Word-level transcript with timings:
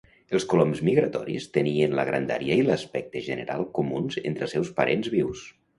Els 0.37 0.45
coloms 0.53 0.79
migratoris 0.87 1.45
tenien 1.59 1.93
la 1.99 2.07
grandària 2.09 2.59
i 2.63 2.67
l'aspecte 2.71 3.25
general 3.29 3.71
comuns 3.81 4.21
entre 4.33 4.49
els 4.49 4.59
seus 4.59 4.77
parents 4.83 5.17
vius. 5.19 5.51